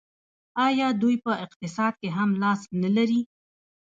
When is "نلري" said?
2.81-3.21